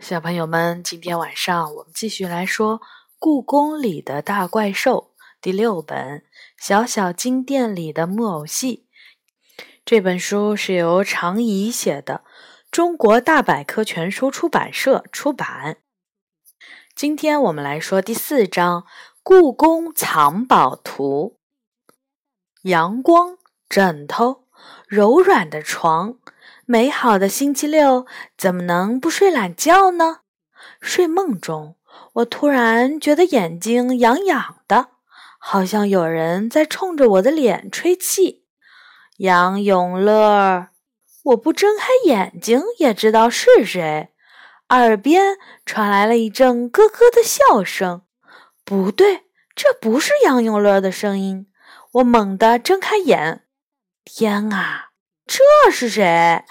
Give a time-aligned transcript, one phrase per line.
[0.00, 2.80] 小朋友们，今天晚上我们继续来说
[3.18, 6.20] 《故宫里的大怪兽》第六本
[6.56, 8.86] 《小小金店里的木偶戏》。
[9.84, 12.24] 这本书是由常怡写的，
[12.70, 15.76] 中国大百科全书出版社出版。
[16.96, 18.82] 今天我们来说第四章
[19.22, 21.36] 《故宫藏宝图》。
[22.62, 23.36] 阳光、
[23.68, 24.46] 枕头、
[24.88, 26.16] 柔软的床。
[26.70, 28.06] 美好的星期六
[28.38, 30.18] 怎么能不睡懒觉呢？
[30.80, 31.74] 睡梦中，
[32.12, 34.90] 我突然觉得眼睛痒痒的，
[35.40, 38.44] 好像有人在冲着我的脸吹气。
[39.16, 40.68] 杨永乐，
[41.24, 44.10] 我不睁开眼睛也知道是谁。
[44.68, 48.02] 耳边传来了一阵咯咯的笑声。
[48.64, 49.24] 不对，
[49.56, 51.48] 这不是杨永乐的声音。
[51.94, 53.42] 我猛地睁开眼，
[54.04, 54.89] 天啊！
[55.32, 56.42] 这是谁？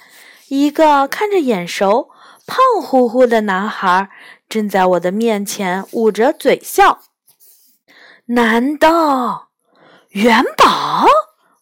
[0.47, 2.11] 一个看着眼熟、
[2.47, 4.09] 胖乎乎的男孩
[4.47, 7.00] 正在我的面前捂着嘴笑。
[8.27, 9.50] 难道
[10.11, 11.05] 元宝？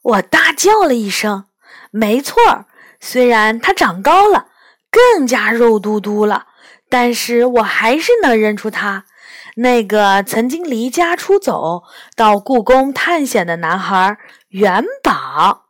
[0.04, 1.46] 我大叫了一声。
[1.90, 2.66] 没错儿，
[3.00, 4.50] 虽然他长高了，
[4.92, 6.46] 更加肉嘟嘟了，
[6.88, 9.06] 但是我还是能认出他——
[9.58, 11.82] 那个曾经离家出走
[12.16, 14.18] 到故宫探险的男孩
[14.50, 15.67] 元宝。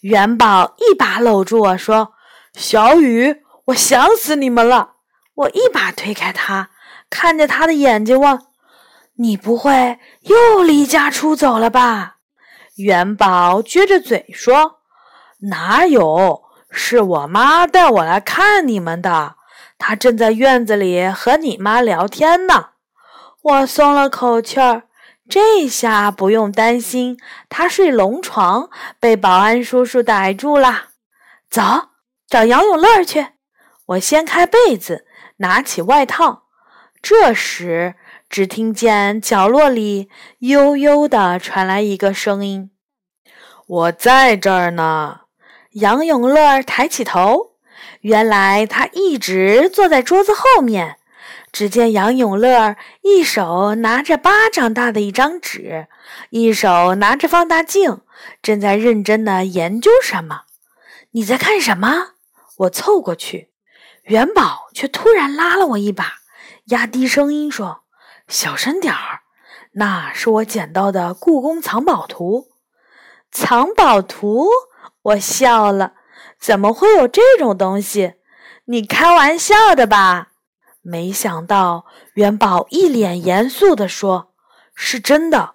[0.00, 2.14] 元宝一把搂住我说
[2.56, 4.92] ：“小雨，我想死你们了。”
[5.34, 6.70] 我一把推开他，
[7.08, 8.38] 看着他的眼睛问
[9.16, 12.16] ：“你不会又离家出走了吧？”
[12.76, 14.80] 元宝撅着嘴说
[15.50, 16.42] ：“哪有？
[16.70, 19.36] 是我妈带我来看你们的。
[19.78, 22.68] 她正在院子里和你妈聊天呢。”
[23.42, 24.84] 我松了口气儿。
[25.30, 27.16] 这下不用担心
[27.48, 30.88] 他睡龙床被保安叔叔逮住了。
[31.48, 31.62] 走，
[32.28, 33.28] 找杨永乐去。
[33.86, 35.06] 我掀开被子，
[35.36, 36.44] 拿起外套。
[37.00, 37.94] 这时，
[38.28, 42.70] 只听见角落里悠悠地传来一个声音
[43.66, 45.20] ：“我在这儿呢。”
[45.74, 47.52] 杨永乐抬起头，
[48.02, 50.98] 原来他一直坐在桌子后面。
[51.52, 55.88] 只见杨永乐一手拿着巴掌大的一张纸，
[56.30, 58.00] 一手拿着放大镜，
[58.40, 60.42] 正在认真的研究什么。
[61.10, 62.12] 你在看什么？
[62.58, 63.50] 我凑过去，
[64.04, 66.20] 元宝却突然拉了我一把，
[66.66, 67.82] 压低声音说
[68.28, 69.20] ：“小声点儿，
[69.72, 72.48] 那是我捡到的故宫藏宝图。”
[73.32, 74.48] 藏宝图？
[75.02, 75.94] 我笑了。
[76.38, 78.14] 怎么会有这种东西？
[78.64, 80.29] 你开玩笑的吧？
[80.82, 84.32] 没想到元宝一脸严肃地说
[84.74, 85.54] ：“是真的，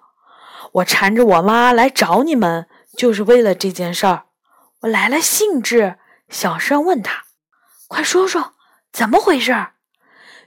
[0.72, 2.66] 我缠着我妈来找你们，
[2.96, 4.26] 就是为了这件事儿。”
[4.82, 5.96] 我来了兴致，
[6.28, 7.24] 小声问他
[7.88, 8.52] ：“快说说，
[8.92, 9.68] 怎么回事？”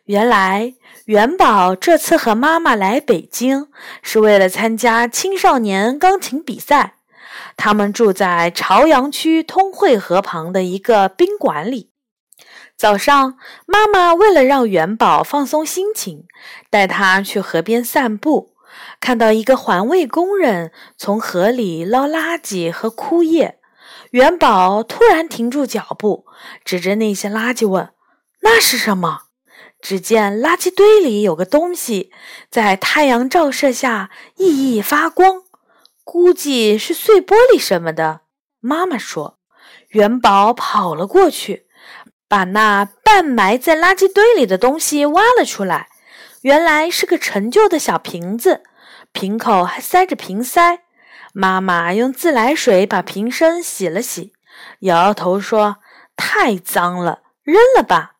[0.05, 0.73] 原来
[1.05, 3.67] 元宝这次和妈妈来北京，
[4.01, 6.95] 是为了参加青少年钢琴比赛。
[7.57, 11.91] 他们住在朝阳区通惠河旁的一个宾馆里。
[12.79, 16.23] 早上，妈妈为了让元宝放松心情，
[16.69, 18.55] 带他去河边散步。
[19.01, 23.59] 看到一个环卫工人从河里捞垃圾和枯叶，
[24.11, 26.25] 元宝突然停住脚步，
[26.63, 27.89] 指着那些垃圾问
[28.43, 29.23] ：“那是什么？”
[29.81, 32.13] 只见垃圾堆里有个东西，
[32.49, 35.43] 在太阳照射下熠熠发光，
[36.05, 38.21] 估计是碎玻璃什么的。
[38.61, 39.37] 妈妈说
[39.91, 41.65] ：“元宝跑了过去。”
[42.29, 45.89] 把那半埋在垃圾堆里的东西挖了出来，
[46.41, 48.61] 原来是个陈旧的小瓶子，
[49.11, 50.81] 瓶口还塞着瓶塞。
[51.33, 54.33] 妈妈用自来水把瓶身洗了洗，
[54.81, 55.77] 摇摇头说
[56.15, 58.13] ：“太脏了，扔了吧。”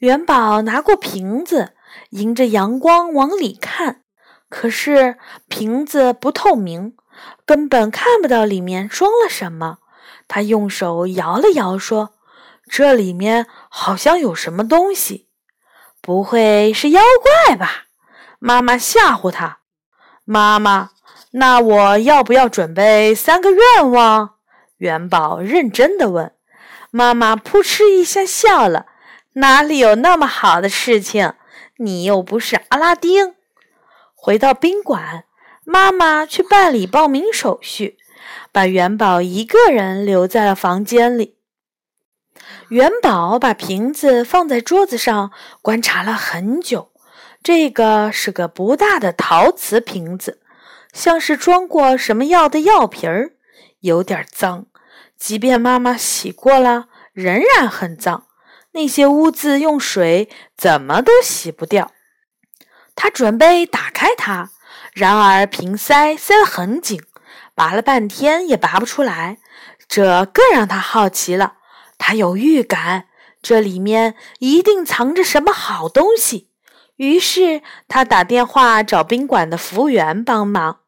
[0.00, 1.72] 元宝拿过瓶子，
[2.10, 4.02] 迎着阳光往里看，
[4.50, 5.16] 可是
[5.48, 6.94] 瓶子不透明，
[7.46, 9.78] 根本看不到里面装了什么。
[10.28, 12.15] 他用手摇了摇，说。
[12.68, 15.28] 这里面好像有什么东西，
[16.00, 17.02] 不会是妖
[17.46, 17.84] 怪吧？
[18.38, 19.58] 妈妈吓唬他。
[20.24, 20.90] 妈妈，
[21.32, 24.34] 那我要不要准备三个愿望？
[24.78, 26.32] 元宝认真的问。
[26.90, 28.86] 妈妈扑哧一下笑了。
[29.34, 31.34] 哪里有那么好的事情？
[31.78, 33.34] 你又不是阿拉丁。
[34.14, 35.24] 回到宾馆，
[35.64, 37.98] 妈妈去办理报名手续，
[38.50, 41.35] 把元宝一个人留在了房间里。
[42.68, 45.30] 元宝把瓶子放在桌子上，
[45.62, 46.90] 观察了很久。
[47.40, 50.40] 这个是个不大的陶瓷瓶子，
[50.92, 53.34] 像是装过什么药的药瓶儿，
[53.80, 54.66] 有点脏。
[55.16, 58.26] 即便妈妈洗过了，仍然很脏。
[58.72, 61.92] 那些污渍用水怎么都洗不掉。
[62.96, 64.50] 他准备打开它，
[64.92, 67.00] 然而瓶塞塞得很紧，
[67.54, 69.38] 拔了半天也拔不出来。
[69.86, 71.54] 这更让他好奇了。
[71.98, 73.06] 他有预感，
[73.42, 76.50] 这里面一定藏着什么好东西。
[76.96, 80.80] 于是他打电话找宾馆的服务员帮忙。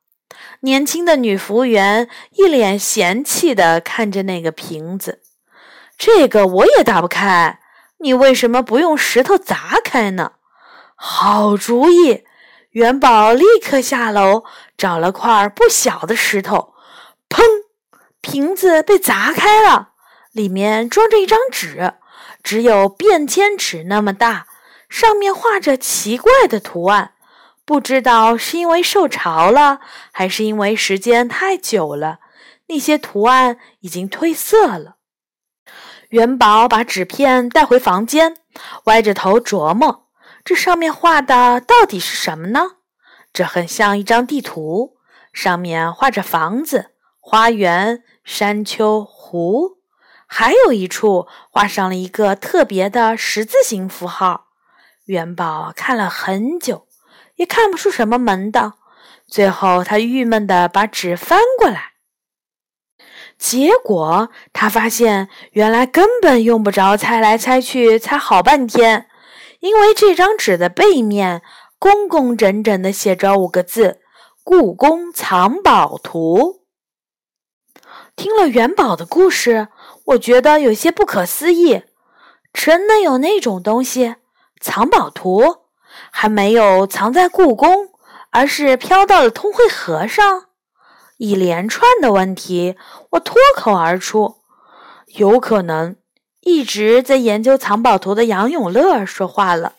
[0.60, 5.22] 年轻的女服务员一脸嫌弃地看着那个瓶子
[5.98, 7.60] ：“这个我也打不开，
[7.98, 10.32] 你为什么不用石头砸开呢？”
[10.94, 12.24] 好主意！
[12.70, 14.44] 元宝立刻下楼
[14.76, 16.74] 找了块不小的石头，
[17.28, 17.42] 砰！
[18.20, 19.87] 瓶子被砸开了，
[20.38, 21.94] 里面装着一张纸，
[22.44, 24.46] 只有便签纸那么大，
[24.88, 27.14] 上面画着奇怪的图案。
[27.64, 29.80] 不知道是因为受潮了，
[30.12, 32.20] 还是因为时间太久了，
[32.68, 34.98] 那些图案已经褪色了。
[36.10, 38.36] 元宝把纸片带回房间，
[38.84, 40.06] 歪着头琢磨：
[40.44, 42.76] 这上面画的到底是什么呢？
[43.32, 44.98] 这很像一张地图，
[45.32, 49.77] 上面画着房子、花园、山丘、湖，
[50.28, 54.46] 还有一处画上了一个特别的十字形符号。
[55.06, 56.84] 元宝看了很久。
[57.38, 58.78] 也看不出什么门道，
[59.24, 61.92] 最后他郁闷地把纸翻过来，
[63.38, 69.08] 结果他发现原来根本用不着猜来猜去猜好半天，
[69.60, 71.42] 因为这张纸的背面
[71.78, 74.00] 工工整整地写着五个字
[74.42, 76.64] ：“故宫藏宝图。”
[78.16, 79.68] 听了元宝的故事，
[80.08, 81.82] 我觉得有些不可思议，
[82.52, 84.16] 真的有那种东西——
[84.58, 85.64] 藏宝图？
[86.10, 87.88] 还没有藏在故宫，
[88.30, 90.46] 而是飘到了通惠河上。
[91.18, 92.76] 一连串的问题，
[93.10, 94.36] 我脱口而出
[95.16, 95.96] ：“有可能。”
[96.40, 99.74] 一直在研究藏宝图的杨永乐说话了：“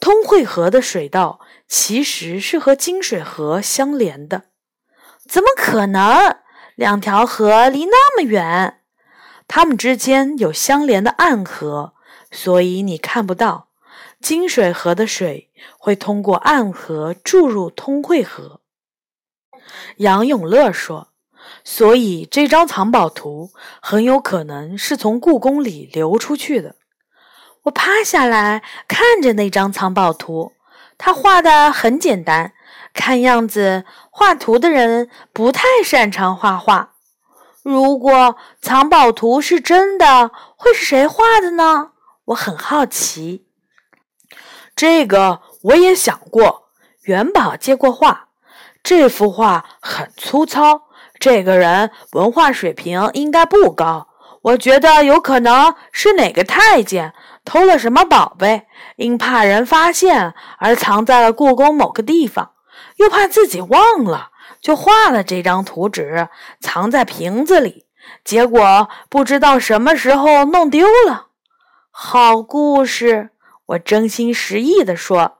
[0.00, 1.38] 通惠河的水道
[1.68, 4.44] 其实是和金水河相连的。
[5.28, 6.38] 怎么可能？
[6.74, 8.75] 两条河离那么远，
[9.48, 11.94] 它们之间有相连的暗河，
[12.30, 13.68] 所以你看不到。”
[14.18, 18.60] 金水河的水会通过暗河注入通惠河。
[19.98, 21.08] 杨永乐说
[21.62, 26.76] ：“所以这张藏宝图很有可能是从故宫里流出去的。”
[27.64, 30.54] 我趴下来看着那张藏宝图，
[30.96, 32.54] 他画的很简单，
[32.94, 36.95] 看样子画图的人不太擅长画画。
[37.66, 41.90] 如果藏宝图是真的，会是谁画的呢？
[42.26, 43.44] 我很好奇。
[44.76, 46.68] 这个我也想过。
[47.02, 48.28] 元宝接过画，
[48.84, 50.82] 这幅画很粗糙，
[51.18, 54.10] 这个人文化水平应该不高。
[54.42, 57.14] 我觉得有可能是哪个太监
[57.44, 62.52] 偷了什么宝贝，因怕人发现而藏在了故宫某个地方，
[62.98, 64.30] 又怕自己忘了，
[64.66, 66.28] 就画了这张图纸
[66.58, 67.86] 藏在瓶子里，
[68.24, 71.28] 结果不知道什么时候弄丢了。
[71.92, 73.30] 好故事。
[73.66, 75.38] 我真心实意地说：“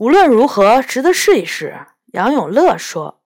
[0.00, 1.80] 无论如何，值得试一试。”
[2.14, 3.20] 杨永乐说：“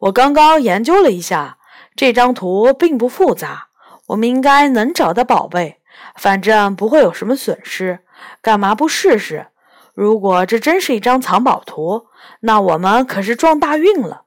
[0.00, 1.58] 我刚刚研究了一下，
[1.94, 3.68] 这张图并不复杂，
[4.08, 5.80] 我们应该能找到宝贝，
[6.16, 8.00] 反正不会有什么损失。
[8.40, 9.46] 干嘛不试试？
[9.94, 12.08] 如果这真是一张藏宝图，
[12.40, 14.22] 那我们可是撞大运了。”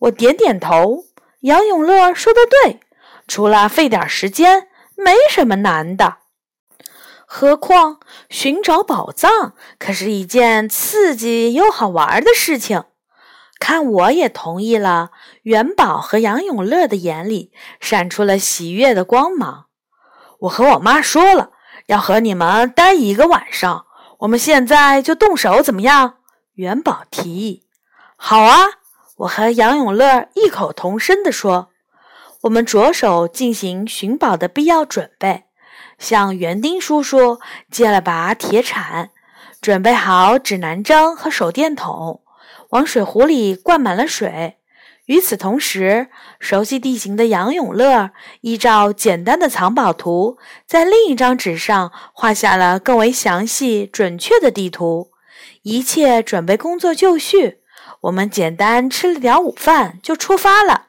[0.00, 1.04] 我点点头。
[1.40, 2.80] 杨永乐说的对，
[3.28, 6.16] 除了费点时间，没什么难的。
[7.26, 12.84] 何况寻找宝藏可是一件刺激又好玩的事情。
[13.58, 15.10] 看我也同意了。
[15.42, 19.66] 元宝和杨永乐的眼里闪出了喜悦的光芒。
[20.40, 21.50] 我和我妈说了，
[21.86, 23.86] 要和你们待一个晚上。
[24.20, 26.16] 我们现在就动手，怎么样？
[26.54, 27.64] 元宝提议。
[28.16, 28.66] 好啊！
[29.16, 31.70] 我和杨永乐异口同声地说。
[32.42, 35.44] 我们着手进行寻宝的必要准备。
[35.98, 39.10] 向园丁叔叔借了把铁铲，
[39.60, 42.20] 准备好指南针和手电筒，
[42.70, 44.58] 往水壶里灌满了水。
[45.06, 46.08] 与此同时，
[46.38, 48.10] 熟悉地形的杨永乐
[48.42, 55.10] 依照简单的藏宝图，在另一张纸上画下了更为详细、准确的地图。
[55.62, 57.60] 一切准备工作就绪，
[58.02, 60.86] 我们简单吃了点午饭就出发了。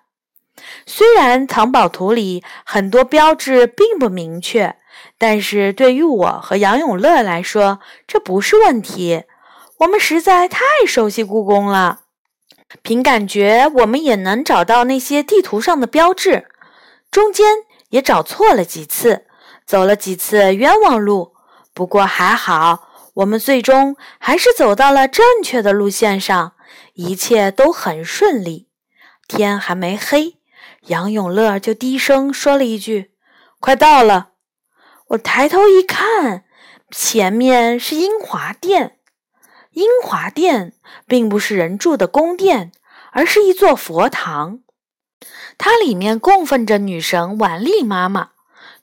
[0.85, 4.75] 虽然藏宝图里很多标志并不明确。
[5.19, 9.23] 但是对于我和杨永乐来说，这不是问题。
[9.79, 12.01] 我们实在太熟悉故宫了，
[12.81, 16.47] 凭感觉我们也能找到那些地图上的标志。
[17.11, 17.57] 中间
[17.89, 19.25] 也找错了几次，
[19.65, 21.33] 走了几次冤枉路。
[21.73, 26.53] 不过还好，我们最终还是走到了正确的路线上，
[26.93, 28.69] 一切都很顺利。
[29.27, 30.37] 天还没黑，
[30.87, 33.11] 杨永乐就低声说了一句
[33.59, 34.29] ：“快到了。”
[35.09, 36.45] 我抬头一看，
[36.91, 38.97] 前面是英华殿。
[39.71, 40.73] 英华殿
[41.05, 42.71] 并不是人住的宫殿，
[43.11, 44.61] 而是一座佛堂。
[45.57, 48.31] 它里面供奉着女神婉丽妈妈。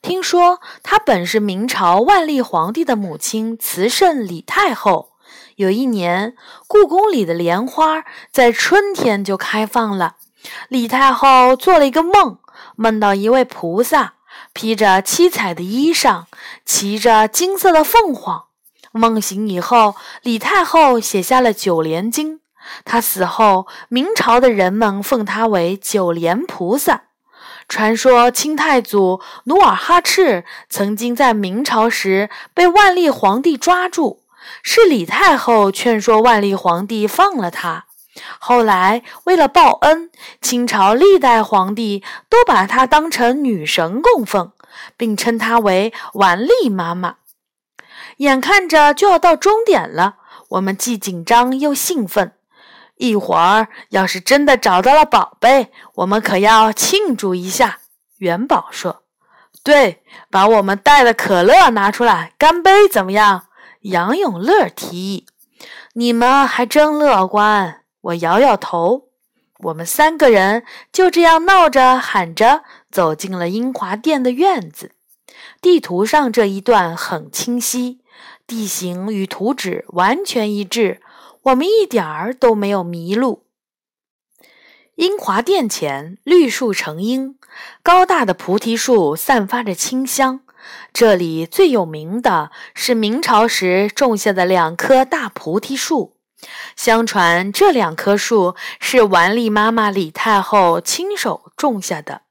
[0.01, 5.14] 听说她本是明朝万历皇帝的母亲慈圣李太后。
[5.55, 6.35] 有一年，
[6.67, 10.17] 故宫里的莲花在春天就开放了。
[10.67, 12.39] 李太后做了一个梦，
[12.75, 14.15] 梦到一位菩萨
[14.51, 16.25] 披着七彩的衣裳，
[16.65, 18.43] 骑着金色的凤凰。
[18.91, 22.35] 梦醒以后，李太后写下了《九莲经》。
[22.83, 27.03] 她死后，明朝的人们奉她为九莲菩萨。
[27.69, 34.21] 传说清太祖努尔哈赤曾经在明朝时被万历皇帝抓住，
[34.63, 37.85] 是李太后劝说万历皇帝放了他。
[38.39, 40.09] 后来为了报恩，
[40.41, 44.53] 清朝历代皇帝都把她当成女神供奉，
[44.95, 47.15] 并称她为万丽妈妈。
[48.17, 50.15] 眼看着就要到终点了，
[50.49, 52.31] 我们既紧张又兴奋。
[52.95, 57.79] 一会儿要是真的找到了宝贝，我们可要庆祝一下。
[58.19, 59.03] 元宝说
[59.61, 63.44] ：“对，把我们带的可乐拿出来，干杯，怎么样？”
[63.85, 65.27] 杨永乐提议
[65.93, 69.09] ：“你们还真乐观。”我摇摇头。
[69.59, 74.91] 我们三个人就这样闹着喊着走进了英华殿的院子。
[75.61, 78.01] 地图上这一段很清晰，
[78.47, 80.99] 地形与图纸完全一致。
[81.43, 83.45] 我们一点儿都没有迷路。
[84.95, 87.37] 英华殿前绿树成荫，
[87.83, 90.41] 高大的菩提树散发着清香。
[90.93, 96.17] 这里最有名的是明朝时种下的两棵大菩提树。
[96.75, 102.21] 相传这两棵树是完丽妈妈李太后亲手种下的。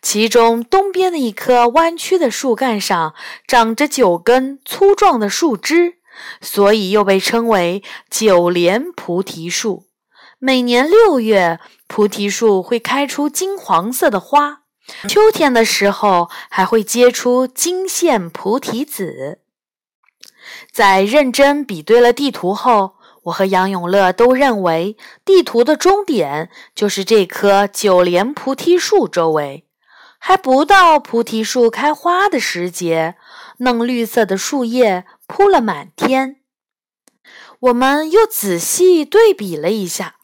[0.00, 3.14] 其中东边的一棵弯曲的树干上
[3.46, 5.98] 长着九根粗壮的树枝。
[6.40, 9.84] 所以又被称为九莲菩提树。
[10.40, 14.62] 每年六月，菩提树会开出金黄色的花，
[15.08, 19.40] 秋天的时候还会结出金线菩提子。
[20.72, 29.66] 在认真比对了地图后，我和杨永乐都认为地图的终点就是这棵九莲菩提树周围。
[30.18, 33.14] 还不到菩提树开花的时节，
[33.58, 35.04] 嫩绿色的树叶。
[35.30, 36.36] 铺了满天，
[37.60, 40.14] 我们又仔细对比了一下，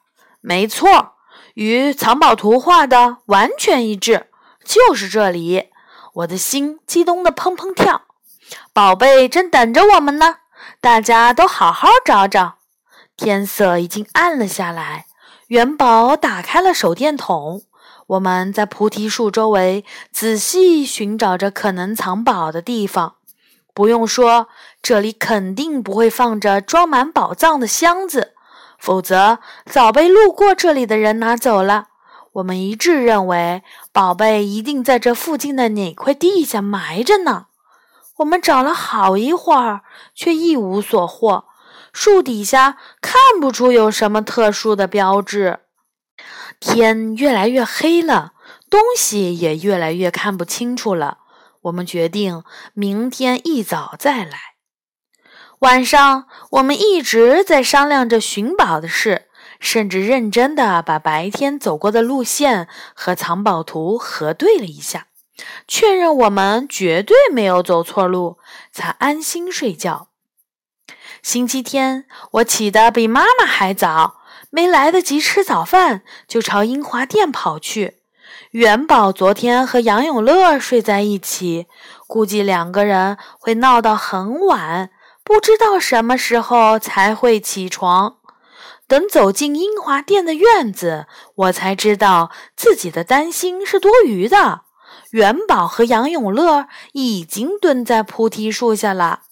[0.41, 1.17] 没错，
[1.53, 4.29] 与藏宝图画的完全一致，
[4.65, 5.71] 就是这里。
[6.15, 8.03] 我的心激动的砰砰跳，
[8.73, 10.37] 宝贝正等着我们呢，
[10.81, 12.59] 大家都好好找找。
[13.17, 15.07] 天色已经暗了下来，
[15.49, 17.63] 元宝打开了手电筒，
[18.07, 23.17] 我们在菩提树周围仔细寻找着可能藏宝的地方。
[23.73, 24.47] 不用说，
[24.81, 28.35] 这里肯定不会放着装满宝藏的箱子，
[28.79, 31.89] 否则早被路过这里的人拿走了。
[32.35, 33.63] 我们一致认为，
[33.93, 37.47] 宝贝一定在这附近的哪块地下埋着呢。
[38.17, 39.83] 我们找了好一会儿，
[40.15, 41.45] 却一无所获。
[41.93, 45.61] 树底下看不出有什么特殊的标志。
[46.59, 48.33] 天越来越黑了，
[48.69, 51.19] 东西也越来越看不清楚了。
[51.63, 54.39] 我们决定明天一早再来。
[55.61, 59.29] 晚上，我们一直在商量着寻宝的事，
[59.61, 65.07] 甚至认真的把白天走过的路线和藏宝图核对了一下，
[65.67, 68.39] 确认我们绝对没有走错路，
[68.73, 70.09] 才安心睡觉。
[71.23, 74.21] 星期天，我起得比妈妈还早，
[74.51, 78.01] 没来得及吃早饭，就朝英华殿跑去。
[78.51, 81.67] 元宝昨天和杨永乐睡在一起，
[82.07, 84.91] 估计两个人会闹到很晚，
[85.25, 88.19] 不知道什么时候才会起床。
[88.95, 94.61] 等走进英华殿的院子，我才知道自己的担心是多余的。
[95.11, 99.23] 元宝和杨永乐已经蹲在菩提树下了。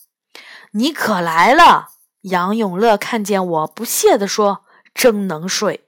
[0.73, 1.91] 你可来了！
[2.23, 5.87] 杨永乐看见我，不屑地说：“真能睡。”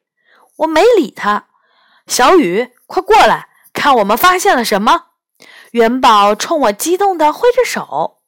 [0.58, 1.46] 我没理他。
[2.06, 2.70] 小雨。
[2.86, 5.06] 快过来看，我们发现了什么？
[5.72, 8.18] 元宝冲我激动地挥着手。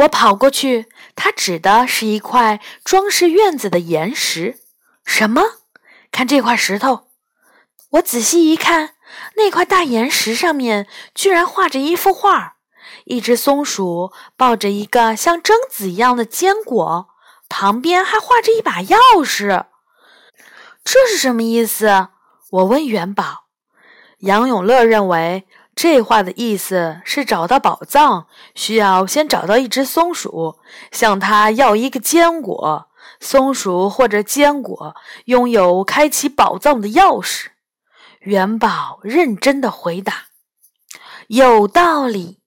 [0.00, 4.58] 我跑过去，他指的是一块装饰院子的岩石。
[5.04, 5.42] 什么？
[6.10, 7.08] 看这块石头！
[7.90, 8.94] 我仔细一看，
[9.36, 12.56] 那块大岩石上面居然画着一幅画，
[13.04, 17.08] 一只松鼠抱着一个像榛子一样的坚果，
[17.48, 19.66] 旁边还画着一把钥匙。
[20.82, 22.08] 这是什么意思？
[22.50, 23.48] 我问元宝。
[24.20, 30.58] 杨永乐认为这话的意思是找到宝藏需要先找到一只松鼠，
[30.92, 32.88] 向它要一个坚果。
[33.18, 34.94] 松鼠或者坚果
[35.26, 37.48] 拥有开启宝藏的钥匙。
[38.20, 40.26] 元宝认真的回答
[41.28, 42.40] ：“有道理。”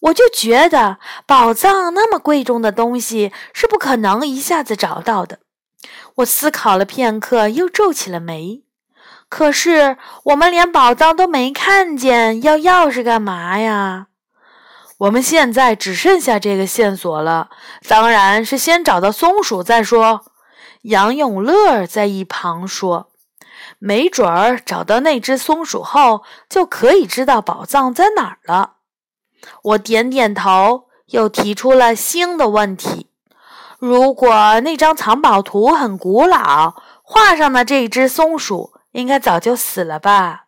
[0.00, 5.40] 我就觉得宝藏那么贵重的东西是不可能一下子找到的。
[6.16, 8.65] 我思考了片刻，又皱起了眉。
[9.28, 14.06] 可是我们连宝藏都没看见，要钥匙干嘛呀？
[14.98, 17.50] 我们现在只剩下这个线索了，
[17.86, 20.24] 当然是先找到松鼠再说。
[20.82, 23.10] 杨永乐在一旁说
[23.78, 28.74] ：“没准儿找到那只松鼠后，就可以知道宝藏在哪儿了。”
[29.62, 33.10] 我点点头，又提出了新的问题：
[33.78, 40.44] 如果那张藏宝图很古老，画上的这只松鼠应该早就死了吧？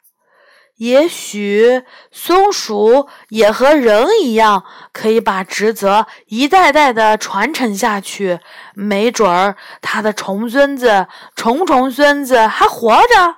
[0.77, 8.41] 也许松鼠也和人一样，可以把职责一代代的传承下去。
[8.75, 13.37] 没准儿他的重孙子、重重孙子还活着。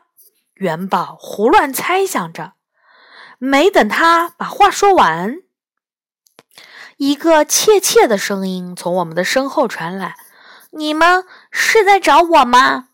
[0.54, 2.52] 元宝胡乱猜想着，
[3.38, 5.38] 没等他把话说完，
[6.98, 10.14] 一个怯怯的声音从我们的身后传来
[10.72, 12.88] ：“你们是在找我吗？”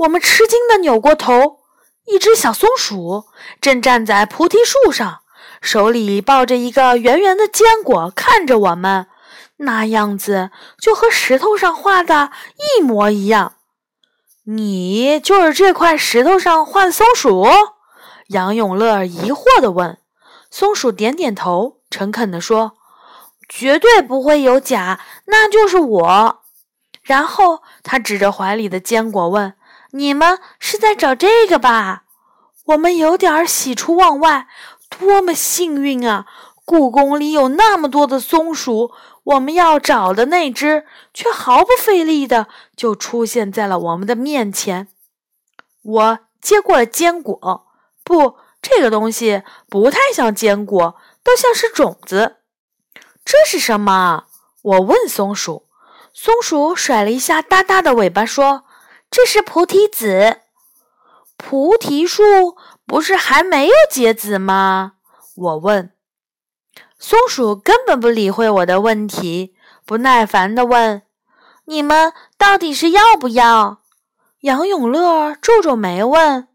[0.00, 1.60] 我们吃惊的扭过头。
[2.06, 3.26] 一只小松鼠
[3.60, 5.20] 正站在菩提树上，
[5.60, 9.06] 手里抱着一个圆圆的坚果，看着我们，
[9.58, 12.30] 那样子就和石头上画的
[12.78, 13.54] 一模一样。
[14.44, 17.46] 你就是这块石头上画的松鼠？
[18.28, 19.98] 杨永乐疑惑地问。
[20.50, 22.72] 松鼠点点头，诚恳地说
[23.48, 26.40] ：“绝对不会有假，那就是我。”
[27.02, 29.54] 然后他指着怀里的坚果问。
[29.92, 32.04] 你们是在找这个吧？
[32.66, 34.46] 我们有点喜出望外，
[34.88, 36.26] 多么幸运啊！
[36.64, 38.92] 故宫里有那么多的松鼠，
[39.24, 44.86] 我们要找的那只却毫不费力的就出现在了我们的面前。
[45.82, 47.66] 我接过了坚果，
[48.04, 52.36] 不，这个东西不太像坚果，倒像是种子。
[53.24, 54.26] 这是什么？
[54.62, 55.66] 我问松鼠。
[56.12, 58.64] 松鼠甩了一下大大的尾巴，说。
[59.10, 60.42] 这是菩提子，
[61.36, 64.92] 菩提树不是还没有结籽吗？
[65.34, 65.92] 我问。
[66.96, 71.02] 松鼠根本不理会我的问题，不耐烦地问
[71.66, 73.80] ：“你们到底是要不要？”
[74.42, 76.46] 杨永乐皱皱眉问：“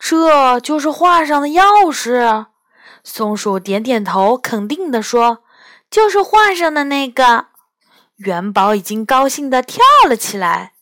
[0.00, 2.46] 这就是画上的钥匙？”
[3.04, 5.44] 松鼠点点头，肯定地说
[5.88, 7.46] ：“就是画上的那个。”
[8.16, 10.72] 元宝已经高兴地跳了起来。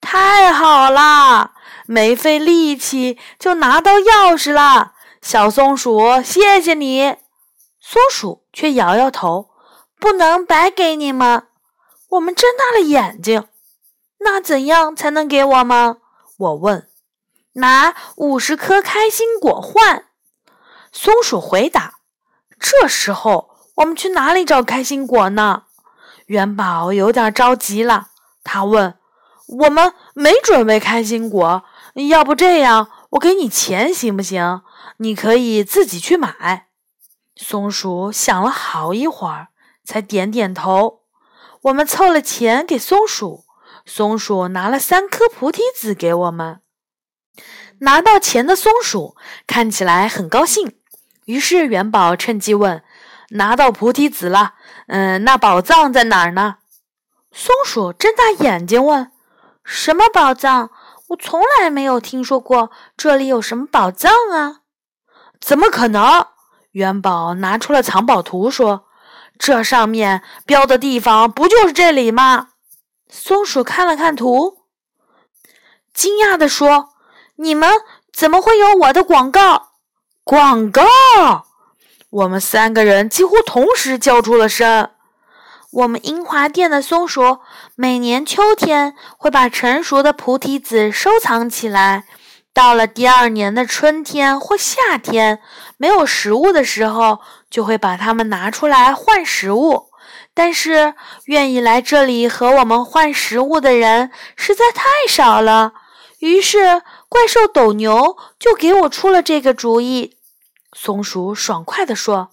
[0.00, 1.52] 太好啦！
[1.86, 7.16] 没费力气就拿到钥匙了，小松鼠，谢谢你。
[7.80, 9.50] 松鼠却摇摇头，
[9.98, 11.46] 不能白给你们。
[12.10, 13.48] 我们睁大了眼睛，
[14.20, 15.98] 那怎样才能给我吗？
[16.38, 16.88] 我问。
[17.54, 20.06] 拿五十颗开心果换。
[20.92, 21.94] 松鼠回答。
[22.58, 25.64] 这时候我们去哪里找开心果呢？
[26.26, 28.08] 元宝有点着急了，
[28.44, 28.94] 他问。
[29.58, 31.64] 我们没准备开心果，
[32.08, 34.62] 要不这样，我给你钱行不行？
[34.98, 36.68] 你可以自己去买。
[37.34, 39.48] 松鼠想了好一会儿，
[39.84, 41.00] 才点点头。
[41.62, 43.44] 我们凑了钱给松鼠，
[43.84, 46.60] 松鼠拿了三颗菩提子给我们。
[47.80, 50.76] 拿到钱的松鼠看起来很高兴，
[51.24, 52.84] 于是元宝趁机问
[53.30, 54.54] ：“拿到菩提子了，
[54.86, 56.58] 嗯，那宝藏在哪儿呢？”
[57.32, 59.10] 松鼠睁大眼睛问。
[59.72, 60.68] 什么宝藏？
[61.10, 64.62] 我从来没有听说过这里有什么宝藏啊！
[65.40, 66.26] 怎么可能？
[66.72, 68.86] 元宝拿出了藏宝图，说
[69.38, 72.48] ：“这上面标的地方不就是这里吗？”
[73.08, 74.64] 松鼠看了看图，
[75.94, 76.88] 惊讶地说
[77.38, 77.70] ：“你们
[78.12, 79.68] 怎么会有我的广告？”
[80.24, 80.82] 广告！
[82.10, 84.90] 我们三个人几乎同时叫出了声。
[85.70, 87.38] 我们英华店的松鼠
[87.76, 92.06] 每年秋天会把成熟的菩提子收藏起来，
[92.52, 95.40] 到了第二年的春天或夏天，
[95.76, 99.90] 没有食物的时候，就会把它们拿出来换食物。
[100.34, 100.94] 但是，
[101.26, 105.74] 愿意来这里和我们换食物的人实在太少了。
[106.18, 110.16] 于是，怪兽斗牛就给我出了这个主意。
[110.72, 112.30] 松鼠爽快地说。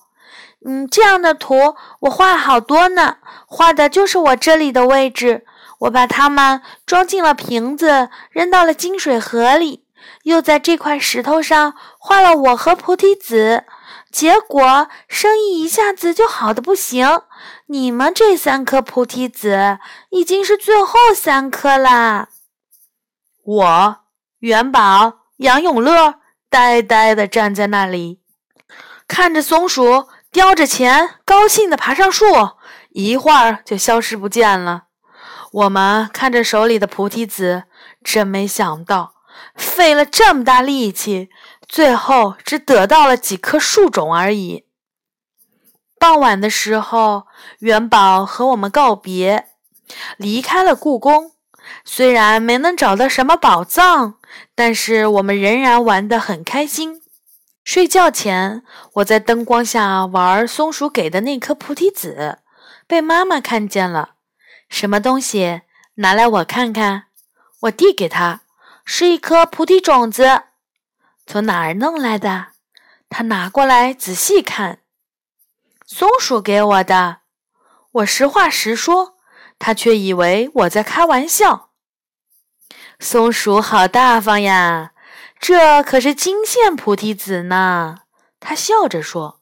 [0.69, 5.45] 嗯，这样的图我画好多呢，画的就是我这里的位置。
[5.79, 9.85] 我把它们装进了瓶子，扔到了金水河里，
[10.23, 13.63] 又在这块石头上画了我和菩提子。
[14.11, 17.21] 结果生意一下子就好的不行。
[17.67, 22.27] 你们这三颗菩提子已经是最后三颗啦。
[23.45, 23.97] 我、
[24.39, 26.15] 元宝、杨永乐
[26.49, 28.19] 呆呆地站在那里，
[29.07, 32.25] 看着松鼠叼着钱，高兴地爬上树，
[32.89, 34.83] 一会儿就消失不见了。
[35.51, 37.63] 我们看着手里的菩提子，
[38.03, 39.13] 真没想到，
[39.55, 41.29] 费了这么大力气，
[41.67, 44.65] 最后只得到了几颗树种而已。
[45.97, 47.25] 傍晚的时候，
[47.59, 49.47] 元宝和我们告别，
[50.17, 51.31] 离开了故宫。
[51.83, 54.15] 虽然没能找到什么宝藏，
[54.53, 57.01] 但是我们仍然玩得很开心。
[57.67, 62.39] 睡觉前，我在灯光下玩松鼠给的那颗菩提子，
[62.87, 64.11] 被妈妈看见了。
[64.69, 65.63] 什么东西？
[65.95, 67.07] 拿来我看看。
[67.63, 68.43] 我递给他，
[68.85, 70.43] 是一颗菩提种子。
[71.25, 72.53] 从哪儿弄来的？
[73.09, 74.79] 他拿过来仔细看。
[75.85, 77.17] 松鼠给我的。
[77.91, 79.15] 我实话实说，
[79.59, 81.71] 他却以为我在开玩笑。
[82.97, 84.93] 松鼠好大方呀，
[85.39, 87.99] 这可是金线菩提子呢。
[88.39, 89.41] 他笑着说：“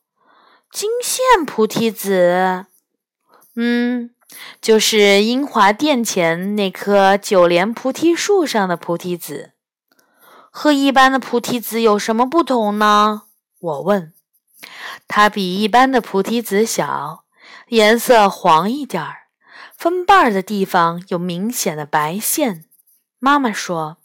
[0.71, 2.65] 金线菩提子，
[3.55, 4.11] 嗯。”
[4.59, 9.53] 就是英华殿前那棵九莲菩提树上的菩提子，
[10.49, 13.23] 和一般的菩提子有什么不同呢？
[13.59, 14.13] 我问。
[15.07, 17.23] 它比一般的菩提子小，
[17.69, 19.27] 颜色黄一点儿，
[19.77, 22.65] 分瓣的地方有明显的白线。
[23.19, 23.97] 妈妈说：“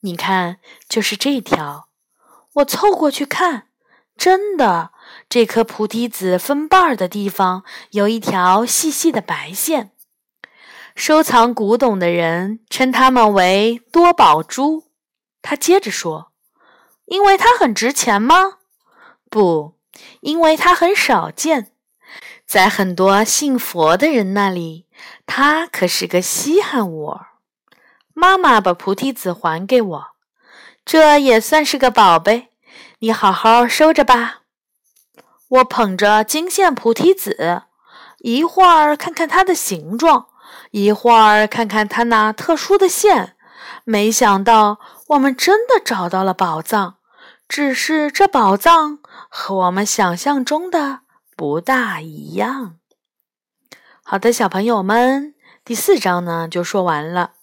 [0.00, 0.58] 你看，
[0.88, 1.88] 就是这条。”
[2.54, 3.68] 我凑过去看，
[4.16, 4.90] 真的。
[5.28, 9.92] 这颗菩提子分瓣的地方有一条细细的白线。
[10.94, 14.84] 收藏古董的人称它们为多宝珠。
[15.40, 16.32] 他接着说
[17.06, 18.58] ：“因为它很值钱吗？
[19.30, 19.78] 不，
[20.20, 21.72] 因为它很少见。
[22.44, 24.86] 在很多信佛的人那里，
[25.26, 27.16] 它可是个稀罕物。”
[28.18, 30.06] 妈妈把菩提子还给我，
[30.84, 32.48] 这也算是个宝贝，
[32.98, 34.40] 你好好收着吧。
[35.46, 37.62] 我捧着金线菩提子，
[38.18, 40.26] 一会儿看看它的形状，
[40.72, 43.36] 一会儿看看它那特殊的线。
[43.84, 46.96] 没想到，我们真的找到了宝藏，
[47.48, 51.02] 只是这宝藏和我们想象中的
[51.36, 52.78] 不大一样。
[54.02, 57.34] 好的，小朋友们，第四章呢就说完了。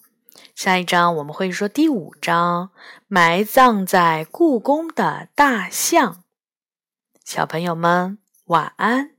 [0.56, 2.70] 下一章我们会说第五章：
[3.08, 6.24] 埋葬在故宫的大象。
[7.22, 8.16] 小朋友们，
[8.46, 9.15] 晚安。